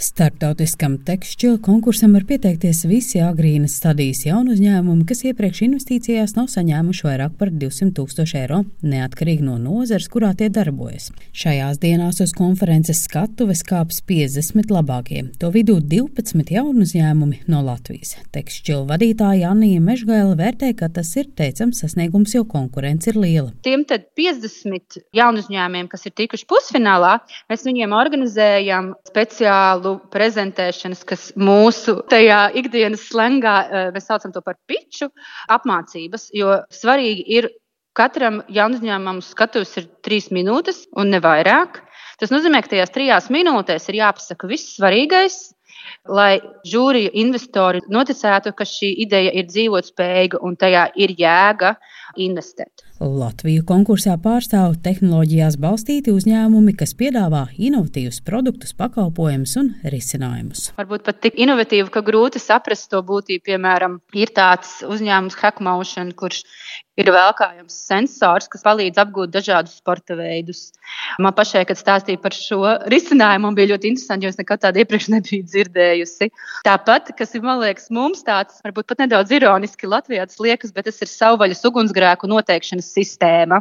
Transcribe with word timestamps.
Starptautiskam 0.00 0.94
tekšķila 1.04 1.58
konkursam 1.60 2.14
var 2.16 2.22
pieteikties 2.24 2.86
visi 2.88 3.18
agrīnas 3.20 3.74
stadijas 3.76 4.22
jaunu 4.24 4.54
uzņēmumi, 4.54 5.02
kas 5.04 5.18
iepriekš 5.28 5.58
investīcijās 5.66 6.32
nav 6.38 6.46
saņēmuši 6.48 7.04
vairāk 7.04 7.34
par 7.36 7.50
200 7.52 7.92
tūkstoši 7.98 8.38
eiro, 8.40 8.62
neatkarīgi 8.80 9.44
no 9.44 9.58
nozares, 9.60 10.06
kurā 10.08 10.30
tie 10.38 10.48
darbojas. 10.48 11.10
Šajās 11.36 11.82
dienās 11.82 12.22
uz 12.24 12.32
konferences 12.38 13.02
skatuves 13.04 13.60
kāps 13.68 13.98
50 14.08 14.72
labākie, 14.72 15.26
to 15.36 15.50
vidū 15.52 15.76
12 15.84 16.48
jaunu 16.56 16.86
uzņēmumi 16.88 17.42
no 17.52 17.60
Latvijas. 17.68 18.14
Tekšķila 18.32 18.88
vadītāja 18.94 19.52
Anija 19.52 19.84
Mežgaila 19.84 20.32
vērtē, 20.40 20.72
ka 20.80 20.88
tas 20.96 21.12
ir 21.20 21.28
teicams 21.36 21.84
sasniegums, 21.84 22.38
jo 22.38 22.46
konkurence 22.48 23.12
ir 23.12 23.20
liela. 23.20 23.52
Tiem 23.68 23.84
50 23.84 25.02
jaunu 25.20 25.44
uzņēmumiem, 25.44 25.92
kas 25.92 26.08
ir 26.08 26.16
tikuši 26.24 26.48
pusfinālā, 26.48 27.18
mēs 27.52 27.68
viņiem 27.68 27.92
organizējam 28.00 28.94
speciālu 29.12 29.89
tādu 29.90 30.10
prezentēšanas, 30.10 31.04
kas 31.04 31.32
mūsu 31.36 32.02
tajā 32.08 32.52
ikdienas 32.54 33.08
slēngā, 33.10 33.54
eh, 33.70 33.90
mēs 33.92 34.06
saucam 34.06 34.32
to 34.32 34.40
par 34.40 34.56
piču 34.68 35.10
apmācības, 35.48 36.30
jo 36.32 36.62
svarīgi 36.70 37.24
ir 37.26 37.48
katram 37.94 38.42
jaunuzņēmumam 38.48 39.20
skatuves 39.22 39.76
ir 39.76 39.88
trīs 40.02 40.30
minūtes 40.30 40.86
un 40.96 41.10
ne 41.10 41.20
vairāk. 41.20 41.80
Tas 42.18 42.30
nozīmē, 42.30 42.62
ka 42.62 42.68
tajās 42.68 42.90
trijās 42.90 43.30
minūtēs 43.30 43.88
ir 43.88 44.00
jāpasaka 44.00 44.46
viss 44.46 44.76
svarīgais, 44.78 45.54
lai 46.06 46.40
žūrija 46.64 47.10
investori 47.14 47.80
noticētu, 47.88 48.54
ka 48.54 48.64
šī 48.64 48.94
ideja 49.06 49.32
ir 49.32 49.46
dzīvotspējīga 49.46 50.38
un 50.42 50.56
tajā 50.56 50.92
ir 50.96 51.16
jēga 51.18 51.76
investēt. 52.16 52.89
Latviju 53.00 53.62
konkursā 53.64 54.18
pārstāv 54.20 54.74
tehnoloģijās 54.84 55.54
balstīti 55.56 56.12
uzņēmumi, 56.12 56.74
kas 56.76 56.92
piedāvā 56.98 57.46
inovatīvus 57.56 58.18
produktus, 58.26 58.74
pakalpojumus 58.76 59.56
un 59.56 59.70
risinājumus. 59.88 60.66
Varbūt 60.76 61.06
pat 61.06 61.22
tik 61.24 61.40
inovatīvi, 61.40 61.88
ka 61.94 62.04
grūti 62.04 62.42
saprast 62.42 62.90
to 62.92 63.00
būtību. 63.00 63.46
Piemēram, 63.48 63.96
ir 64.12 64.34
tāds 64.36 64.82
uzņēmums 64.84 65.38
Hackmotion, 65.40 66.12
kurš 66.12 66.42
ir 67.00 67.08
vēlkājams 67.14 67.76
sensors, 67.88 68.48
kas 68.50 68.64
palīdz 68.66 69.00
apgūt 69.00 69.32
dažādus 69.32 69.78
sporta 69.80 70.16
veidus. 70.18 70.66
Man 71.22 71.32
pašai, 71.36 71.62
kad 71.68 71.78
stāstīja 71.80 72.20
par 72.20 72.36
šo 72.36 72.60
risinājumu, 72.92 73.54
bija 73.56 73.72
ļoti 73.72 73.92
interesanti, 73.94 74.26
jo 74.26 74.34
es 74.34 74.38
nekad 74.40 74.60
tādu 74.66 74.82
iepriekš 74.82 75.08
nebiju 75.14 75.46
dzirdējusi. 75.48 76.30
Tāpat, 76.66 77.14
kas 77.16 77.32
ir, 77.36 77.44
man 77.46 77.62
liekas, 77.62 77.88
mums 77.94 78.24
tāds, 78.26 78.60
varbūt 78.66 78.90
pat 78.90 79.04
nedaudz 79.06 79.32
ironiski 79.32 79.88
Latvijā 79.88 80.26
tas 80.28 80.40
liekas, 80.42 80.74
bet 80.76 80.90
tas 80.90 81.00
ir 81.00 81.10
savvaļas 81.10 81.64
ugunsgrēku 81.70 82.28
noteikšanas 82.30 82.89
sistēma. 82.90 83.60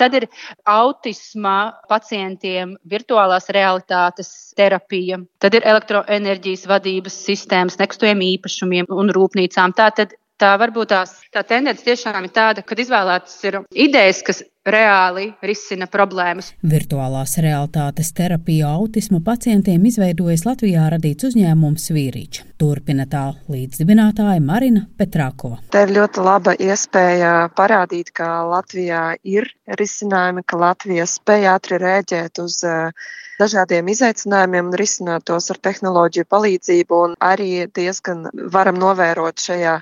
Tad 0.00 0.16
ir 0.18 0.28
autisma 0.68 1.56
pacientiem 1.90 2.76
virtuālās 2.88 3.50
realitātes 3.54 4.32
terapija, 4.58 5.20
tad 5.42 5.58
ir 5.58 5.66
elektroenerģijas 5.68 6.66
vadības 6.70 7.20
sistēmas, 7.28 7.78
nekustamiem 7.80 8.24
īpašumiem 8.34 8.90
un 8.94 9.12
rūpnīcām. 9.14 9.76
Tātad 9.78 10.16
tā 10.38 10.52
varbūt 10.60 10.92
tās, 10.92 11.16
tā 11.34 11.42
tendence 11.46 11.84
tiešām 11.86 12.26
ir 12.26 12.34
tāda, 12.34 12.62
ka 12.62 12.78
izvēlētas 12.78 13.38
ir 13.48 13.60
idejas, 13.74 14.22
kas 14.26 14.42
reāli 14.72 15.28
risina 15.44 15.88
problēmas. 15.90 16.52
Virtuālās 16.62 17.36
realitātes 17.42 18.12
terapiju 18.16 18.66
autismu 18.68 19.20
pacientiem 19.24 19.84
izveidojas 19.90 20.44
Latvijā 20.48 20.88
radīts 20.94 21.30
uzņēmums 21.30 21.90
Vīričs. 21.94 22.44
Turpina 22.58 23.06
tā 23.06 23.24
līdzdibinātāja 23.52 24.42
Marina 24.42 24.86
Petrākova. 24.98 25.60
Tā 25.70 25.84
ir 25.86 25.94
ļoti 25.94 26.24
laba 26.26 26.56
iespēja 26.58 27.32
parādīt, 27.58 28.10
ka 28.10 28.42
Latvijā 28.50 29.04
ir 29.22 29.46
risinājumi, 29.78 30.42
ka 30.46 30.58
Latvija 30.58 31.06
spēj 31.06 31.48
ātri 31.52 31.78
rēģēt 31.84 32.42
uz 32.42 32.58
uh, 32.66 32.90
dažādiem 33.38 33.88
izaicinājumiem 33.92 34.72
un 34.72 34.76
risināt 34.78 35.26
tos 35.30 35.48
ar 35.52 35.60
tehnoloģiju 35.62 36.26
palīdzību. 36.34 37.00
Un 37.06 37.16
arī 37.22 37.66
diezgan 37.74 38.26
varam 38.54 38.78
novērot 38.82 39.38
šajā 39.42 39.78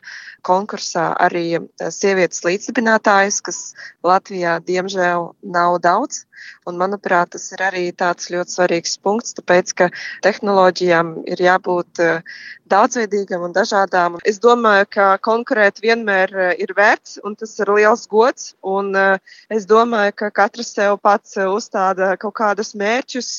konkursā 0.47 1.09
arī 1.27 1.59
sievietes 1.91 2.45
līdzdibinātājas, 2.47 3.41
kas 3.47 3.61
Latvijā 4.07 4.59
diemžēl 4.77 5.31
nav 5.57 5.81
daudz. 5.83 6.25
Un, 6.69 6.77
manuprāt, 6.79 7.33
tas 7.35 7.47
ir 7.55 7.63
arī 7.65 7.85
tāds 7.97 8.29
ļoti 8.31 8.55
svarīgs 8.55 8.97
punkts, 9.03 9.35
tāpēc, 9.39 9.73
ka 9.79 9.89
tehnoloģijām 10.27 11.13
ir 11.33 11.43
jābūt 11.43 12.03
daudzveidīgam 12.71 13.47
un 13.49 13.55
dažādām. 13.57 14.19
Es 14.27 14.39
domāju, 14.43 14.89
ka 14.99 15.07
konkurēt 15.23 15.81
vienmēr 15.83 16.35
ir 16.61 16.75
vērts, 16.77 17.21
un 17.27 17.39
tas 17.41 17.57
ir 17.63 17.73
liels 17.79 18.07
gods. 18.11 18.53
Un 18.63 18.93
es 18.95 19.67
domāju, 19.71 20.15
ka 20.23 20.31
katrs 20.43 20.75
sev 20.77 21.01
pats 21.03 21.39
uzstāda 21.47 22.15
kaut 22.21 22.37
kādus 22.39 22.75
mērķus, 22.79 23.33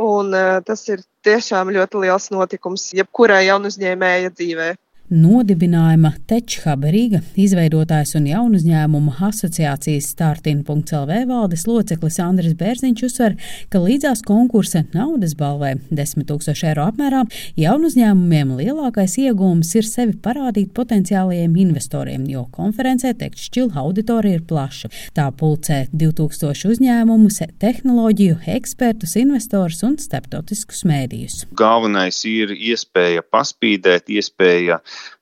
un 0.00 0.34
tas 0.66 0.86
ir 0.88 1.04
tiešām 1.26 1.72
ļoti 1.76 2.04
liels 2.06 2.30
notikums 2.34 2.90
jebkurai 2.96 3.44
jaunuzņēmēja 3.48 4.32
dzīvē. 4.36 4.70
Nodibinājuma 5.10 6.12
Techhub 6.30 6.84
Rīga 6.86 7.18
izveidotājs 7.34 8.12
un 8.14 8.28
jaunu 8.30 8.60
uzņēmumu 8.60 9.16
asociācijas 9.26 10.06
startin.lv 10.12 11.16
valdes 11.26 11.64
loceklis 11.66 12.20
Andris 12.22 12.54
Bērziņš 12.54 13.02
uzsver, 13.08 13.34
ka 13.74 13.80
līdzās 13.82 14.22
konkursa 14.22 14.84
naudas 14.94 15.34
balvai 15.34 15.72
10 15.90 16.28
tūkstoši 16.28 16.68
eiro 16.70 16.84
apmērā 16.92 17.24
jaunu 17.58 17.90
uzņēmumiem 17.90 18.52
lielākais 18.60 19.16
iegūms 19.24 19.72
ir 19.80 19.88
sevi 19.88 20.14
parādīt 20.14 20.70
potenciālajiem 20.78 21.58
investoriem, 21.64 22.28
jo 22.30 22.44
konferencē 22.54 23.10
teikt 23.18 23.42
šķila 23.42 23.82
auditorija 23.82 24.38
ir 24.38 24.46
plaša. 24.46 24.92
Tā 25.18 25.26
pulcē 25.34 25.80
2000 25.90 26.70
uzņēmumus, 26.70 27.40
tehnoloģiju, 27.58 28.38
ekspertus, 28.54 29.18
investorus 29.18 29.82
un 29.90 29.98
starptautiskus 29.98 30.86
mēdījus. 30.86 31.42
Galvenais 31.58 32.22
ir 32.30 32.54
iespēja 32.54 33.26
paspīdēt, 33.26 34.06
iespēja 34.14 34.78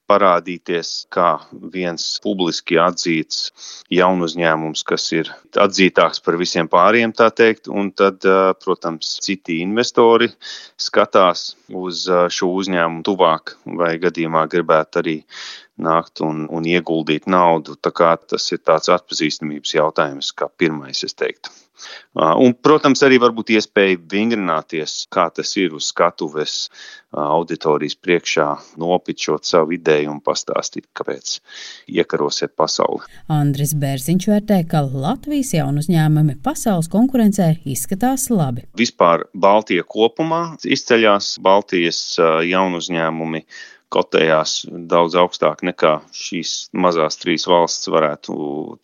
parādīties 0.08 0.90
kā 1.12 1.34
viens 1.72 2.04
publiski 2.24 2.78
atzīts 2.80 3.50
jaunu 3.92 4.24
uzņēmums, 4.28 4.82
kas 4.88 5.04
ir 5.12 5.30
atzītāks 5.60 6.22
par 6.24 6.38
visiem 6.40 6.70
pāriem, 6.72 7.12
tā 7.12 7.28
teikt, 7.28 7.68
un 7.68 7.90
tad, 7.92 8.24
protams, 8.64 9.18
citi 9.24 9.60
investori 9.64 10.30
skatās 10.80 11.52
uz 11.68 12.06
šo 12.08 12.50
uzņēmumu 12.62 13.04
tuvāk 13.04 13.58
vai 13.78 13.94
gadījumā 14.00 14.46
gribētu 14.48 15.02
arī 15.02 15.16
nākt 15.78 16.24
un, 16.24 16.46
un 16.50 16.66
ieguldīt 16.66 17.28
naudu. 17.30 17.76
Tā 17.76 17.92
kā 17.94 18.16
tas 18.18 18.48
ir 18.54 18.64
tāds 18.64 18.90
atpazīstamības 18.96 19.76
jautājums, 19.76 20.32
kā 20.32 20.48
pirmais, 20.58 21.04
es 21.06 21.14
teiktu. 21.14 21.52
Un, 22.18 22.54
protams, 22.62 23.02
arī 23.06 23.20
varbūt 23.22 23.52
iespēja 23.54 23.98
vingrināties, 24.10 25.04
kā 25.14 25.28
tas 25.34 25.52
ir 25.60 25.76
uz 25.76 25.90
skatuves 25.92 26.54
auditorijas 27.14 27.94
priekšā, 27.96 28.48
nopičot 28.80 29.46
savu 29.48 29.76
ideju 29.78 30.10
un 30.12 30.18
pastāstīt, 30.24 30.88
kāpēc 30.98 31.38
iekarosiet 31.94 32.52
pasauli. 32.58 33.06
Andris 33.32 33.72
Bērziņš 33.78 34.28
vērtē, 34.28 34.60
ka 34.68 34.82
Latvijas 34.88 35.54
jaunu 35.56 35.80
uzņēmumi 35.84 36.36
pasaules 36.44 36.90
konkurencē 36.92 37.54
izskatās 37.64 38.28
labi. 38.34 38.66
Vispār 38.76 39.28
Baltija 39.32 39.86
kopumā 39.88 40.42
izceļās 40.66 41.38
Baltijas 41.44 42.02
jaunu 42.44 42.82
uzņēmumi 42.82 43.44
kotējās 43.92 44.66
daudz 44.90 45.16
augstāk 45.18 45.62
nekā 45.66 45.94
šīs 46.14 46.68
mazās 46.76 47.18
trīs 47.20 47.46
valsts 47.48 47.88
varētu 47.92 48.34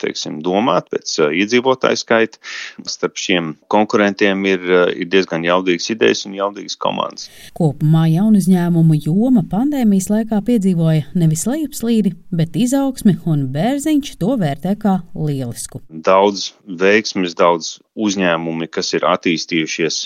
teiksim, 0.00 0.41
domāt 0.44 0.88
pēc 0.92 1.16
uh, 1.20 1.34
iedzīvotāju 1.34 2.00
skaita. 2.00 2.41
Starp 2.88 3.20
šiem 3.20 3.54
konkurentiem 3.72 4.44
ir, 4.48 4.64
uh, 4.64 4.87
ir 4.93 5.10
diezgan 5.12 5.44
jaudīgas 5.47 5.91
idejas 5.94 6.25
un 6.28 6.37
jaudīgas 6.38 6.78
komandas. 6.81 7.28
Kopumā 7.56 8.06
jaunu 8.12 8.41
uzņēmumu 8.41 8.98
joma 9.04 9.44
pandēmijas 9.50 10.10
laikā 10.12 10.41
piedzīvoja 10.47 11.10
nevis 11.19 11.44
lejupslīdi, 11.48 12.14
bet 12.34 12.56
izaugsmi, 12.59 13.19
un 13.31 13.48
Bērziņš 13.54 14.16
to 14.20 14.38
vērtē 14.41 14.76
kā 14.81 14.98
lielisku. 15.14 15.82
Daudz 15.88 16.53
veiksmes, 16.64 17.37
daudz 17.38 17.76
uzņēmumi, 17.94 18.69
kas 18.72 18.93
ir 18.97 19.06
attīstījušies 19.06 20.00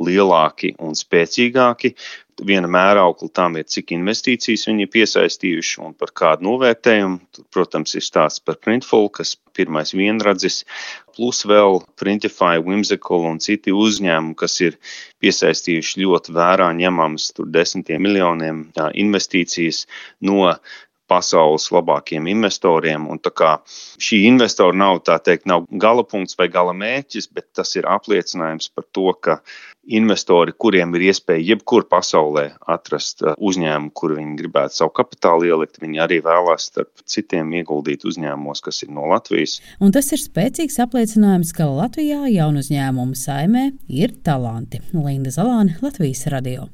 lielāki 0.00 0.74
un 0.82 0.96
spēcīgāki, 0.96 1.94
viena 2.42 2.68
mēraukla 2.70 3.28
tam 3.34 3.58
ir, 3.60 3.66
cik 3.70 3.92
investīcijas 3.94 4.66
viņi 4.68 4.86
ir 4.86 4.90
piesaistījuši 4.92 5.80
un 5.86 5.94
par 5.98 6.12
kādu 6.16 6.48
novērtējumu. 6.48 7.20
Tur, 7.34 7.46
protams, 7.54 7.94
ir 7.94 8.04
stāsts 8.04 8.42
par 8.44 8.58
Printful, 8.62 9.08
kas 9.14 9.36
pirmais 9.54 9.94
vienradzis, 9.94 10.62
plus 11.14 11.44
vēl 11.46 11.80
Printify, 12.00 12.58
Whimsical 12.64 13.28
un 13.30 13.38
citi 13.42 13.74
uzņēmumi, 13.74 14.38
kas 14.38 14.58
ir 14.66 14.78
piesaistījuši 15.22 16.02
ļoti 16.02 16.34
vērā 16.34 16.72
ņemamas 16.80 17.30
desmitiem 17.54 18.02
miljoniem 18.02 18.66
investīcijas 19.04 19.84
no 20.26 20.54
pasaules 21.14 21.70
labākiem 21.74 22.26
investoriem. 22.34 23.06
Un 23.10 23.22
šī 24.02 24.24
investora 24.28 24.74
nav, 24.76 25.02
teikt, 25.06 25.46
nav 25.50 25.68
gala 25.70 26.04
punkts 26.06 26.38
vai 26.38 26.50
gala 26.52 26.74
mērķis, 26.76 27.30
bet 27.34 27.52
tas 27.54 27.74
ir 27.78 27.88
apliecinājums 27.90 28.70
par 28.74 28.86
to, 28.92 29.12
ka 29.22 29.38
investori, 29.84 30.54
kuriem 30.56 30.94
ir 30.96 31.08
iespēja 31.10 31.44
jebkur 31.52 31.86
pasaulē 31.90 32.46
atrast 32.74 33.24
uh, 33.24 33.34
uzņēmumu, 33.36 33.92
kur 33.96 34.14
viņi 34.18 34.36
gribētu 34.40 34.78
savu 34.80 34.94
kapitālu 34.96 35.50
ielikt, 35.50 35.80
viņi 35.82 36.00
arī 36.04 36.20
vēlās 36.24 36.70
starp 36.70 37.04
citiem 37.10 37.52
ieguldīt 37.60 38.06
uzņēmumos, 38.08 38.64
kas 38.64 38.82
ir 38.86 38.94
no 38.96 39.08
Latvijas. 39.12 39.58
Un 39.84 39.92
tas 39.94 40.10
ir 40.14 40.22
spēcīgs 40.22 40.80
apliecinājums, 40.84 41.52
ka 41.56 41.68
Latvijā 41.68 42.24
jaunu 42.32 42.64
uzņēmumu 42.64 43.18
saimē 43.18 43.66
ir 43.92 44.16
talanti. 44.24 44.82
Linda 44.94 45.34
Zalāne, 45.34 45.76
Latvijas 45.84 46.26
radio. 46.32 46.70